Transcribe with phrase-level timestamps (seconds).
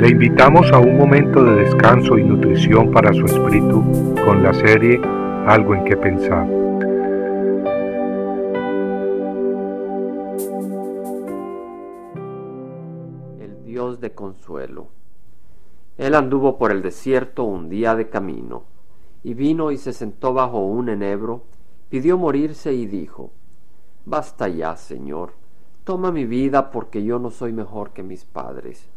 [0.00, 3.84] Le invitamos a un momento de descanso y nutrición para su espíritu
[4.24, 4.98] con la serie
[5.46, 6.48] Algo en que pensar.
[13.40, 14.88] El Dios de consuelo.
[15.98, 18.64] Él anduvo por el desierto un día de camino,
[19.22, 21.42] y vino y se sentó bajo un enebro,
[21.90, 23.32] pidió morirse y dijo,
[24.06, 25.34] Basta ya, Señor,
[25.84, 28.88] toma mi vida porque yo no soy mejor que mis padres.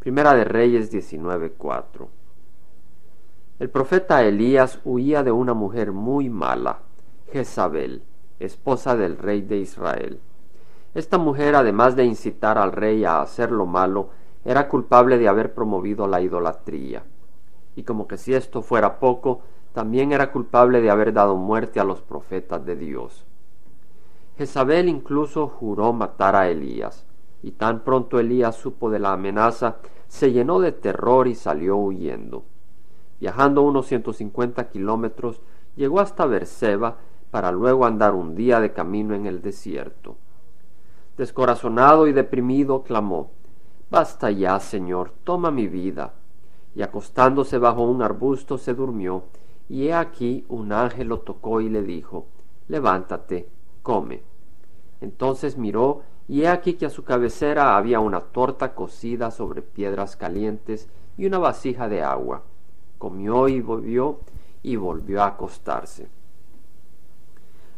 [0.00, 2.08] Primera de Reyes 19:4
[3.58, 6.78] El profeta Elías huía de una mujer muy mala,
[7.30, 8.02] Jezabel,
[8.38, 10.18] esposa del rey de Israel.
[10.94, 14.08] Esta mujer, además de incitar al rey a hacer lo malo,
[14.42, 17.02] era culpable de haber promovido la idolatría.
[17.76, 19.42] Y como que si esto fuera poco,
[19.74, 23.26] también era culpable de haber dado muerte a los profetas de Dios.
[24.38, 27.04] Jezabel incluso juró matar a Elías,
[27.42, 29.76] y tan pronto Elías supo de la amenaza,
[30.08, 32.44] se llenó de terror y salió huyendo.
[33.20, 35.40] Viajando unos 150 kilómetros,
[35.76, 36.98] llegó hasta Berseba
[37.30, 40.16] para luego andar un día de camino en el desierto.
[41.16, 43.30] Descorazonado y deprimido, clamó,
[43.90, 46.14] Basta ya, Señor, toma mi vida.
[46.74, 49.24] Y acostándose bajo un arbusto se durmió,
[49.68, 52.26] y he aquí un ángel lo tocó y le dijo,
[52.68, 53.48] Levántate,
[53.82, 54.22] come.
[55.00, 60.14] Entonces miró, y he aquí que a su cabecera había una torta cocida sobre piedras
[60.14, 62.44] calientes y una vasija de agua.
[62.98, 64.20] Comió y bebió
[64.62, 66.06] y volvió a acostarse.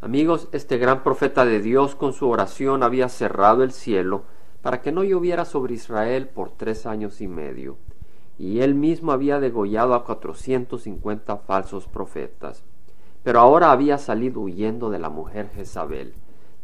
[0.03, 4.25] Amigos, este gran profeta de Dios con su oración había cerrado el cielo
[4.61, 7.79] para que no lloviera sobre Israel por tres años y medio,
[8.39, 12.65] y él mismo había degollado a cuatrocientos cincuenta falsos profetas.
[13.23, 16.13] Pero ahora había salido huyendo de la mujer Jezabel.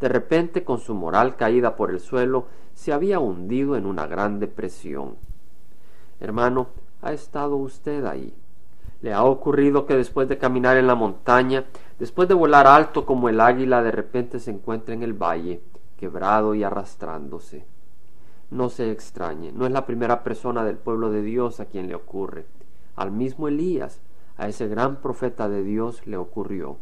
[0.01, 4.39] De repente, con su moral caída por el suelo, se había hundido en una gran
[4.39, 5.17] depresión.
[6.21, 6.69] Hermano,
[7.03, 8.33] ¿ha estado usted ahí?
[9.01, 11.65] ¿Le ha ocurrido que después de caminar en la montaña,
[11.99, 15.61] después de volar alto como el águila, de repente se encuentra en el valle,
[15.97, 17.65] quebrado y arrastrándose?
[18.51, 21.95] No se extrañe, no es la primera persona del pueblo de Dios a quien le
[21.95, 22.47] ocurre.
[22.97, 24.01] Al mismo Elías,
[24.37, 26.79] a ese gran profeta de Dios, le ocurrió.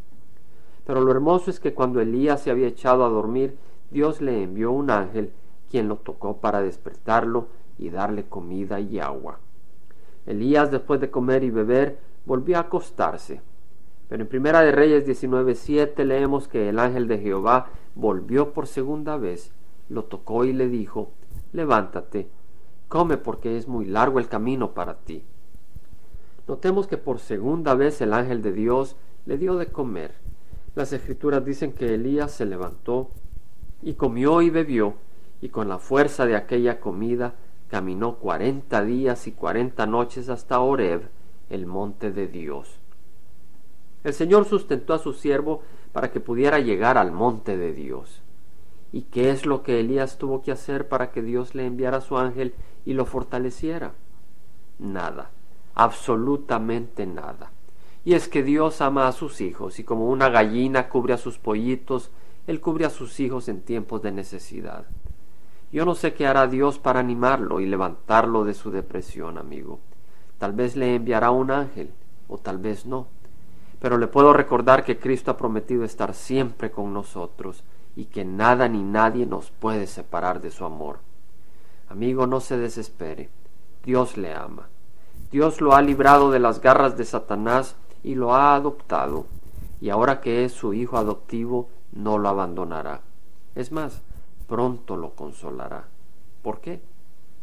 [0.86, 3.58] Pero lo hermoso es que cuando Elías se había echado a dormir,
[3.90, 5.32] Dios le envió un ángel,
[5.68, 9.40] quien lo tocó para despertarlo y darle comida y agua.
[10.26, 13.42] Elías, después de comer y beber, volvió a acostarse.
[14.08, 19.16] Pero en Primera de Reyes 19:7 leemos que el ángel de Jehová volvió por segunda
[19.16, 19.52] vez,
[19.88, 21.10] lo tocó y le dijo:
[21.52, 22.28] levántate,
[22.88, 25.24] come porque es muy largo el camino para ti.
[26.46, 30.25] Notemos que por segunda vez el ángel de Dios le dio de comer.
[30.76, 33.10] Las escrituras dicen que Elías se levantó
[33.82, 34.96] y comió y bebió,
[35.40, 37.34] y con la fuerza de aquella comida
[37.68, 41.08] caminó cuarenta días y cuarenta noches hasta Horeb,
[41.48, 42.78] el monte de Dios.
[44.04, 48.20] El Señor sustentó a su siervo para que pudiera llegar al monte de Dios.
[48.92, 52.18] ¿Y qué es lo que Elías tuvo que hacer para que Dios le enviara su
[52.18, 52.54] ángel
[52.84, 53.94] y lo fortaleciera?
[54.78, 55.30] Nada,
[55.74, 57.50] absolutamente nada.
[58.06, 61.38] Y es que Dios ama a sus hijos y como una gallina cubre a sus
[61.38, 62.12] pollitos,
[62.46, 64.86] Él cubre a sus hijos en tiempos de necesidad.
[65.72, 69.80] Yo no sé qué hará Dios para animarlo y levantarlo de su depresión, amigo.
[70.38, 71.90] Tal vez le enviará un ángel,
[72.28, 73.08] o tal vez no.
[73.80, 77.64] Pero le puedo recordar que Cristo ha prometido estar siempre con nosotros
[77.96, 81.00] y que nada ni nadie nos puede separar de su amor.
[81.88, 83.30] Amigo, no se desespere.
[83.82, 84.68] Dios le ama.
[85.32, 89.26] Dios lo ha librado de las garras de Satanás y lo ha adoptado,
[89.80, 93.00] y ahora que es su hijo adoptivo, no lo abandonará.
[93.54, 94.02] Es más,
[94.46, 95.84] pronto lo consolará.
[96.42, 96.80] ¿Por qué?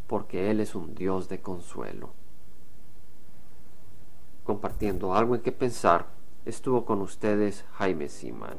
[0.07, 2.09] Porque Él es un Dios de consuelo.
[4.43, 6.07] Compartiendo algo en que pensar,
[6.45, 8.57] estuvo con ustedes Jaime Simán.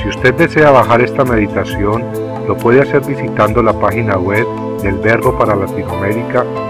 [0.00, 2.04] Si usted desea bajar esta meditación,
[2.46, 4.46] lo puede hacer visitando la página web
[4.80, 6.69] del Verbo para Latinoamérica